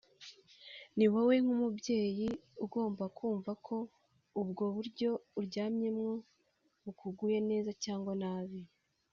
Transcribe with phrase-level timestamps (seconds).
[0.97, 2.27] ni wowe nk’umubyeyi
[2.63, 3.77] ugomba kumva ko
[4.41, 6.09] ubwo buryo uryamyemo
[6.83, 8.61] bukuguye neza cyangwa nabi